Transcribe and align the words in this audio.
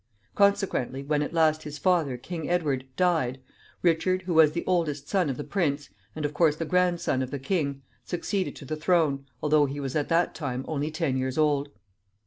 Consequently, 0.33 1.03
when 1.03 1.21
at 1.21 1.31
last 1.31 1.61
his 1.61 1.77
father, 1.77 2.17
King 2.17 2.49
Edward, 2.49 2.85
died, 2.95 3.39
Richard, 3.83 4.23
who 4.23 4.33
was 4.33 4.53
the 4.53 4.65
oldest 4.65 5.07
son 5.07 5.29
of 5.29 5.37
the 5.37 5.43
prince, 5.43 5.89
and, 6.15 6.25
of 6.25 6.33
course, 6.33 6.55
the 6.55 6.65
grandson 6.65 7.21
of 7.21 7.29
the 7.29 7.37
king, 7.37 7.83
succeeded 8.03 8.55
to 8.55 8.65
the 8.65 8.75
throne, 8.75 9.27
although 9.43 9.67
he 9.67 9.79
was 9.79 9.95
at 9.95 10.09
that 10.09 10.33
time 10.33 10.65
only 10.67 10.89
ten 10.89 11.17
years 11.17 11.37
old. 11.37 11.69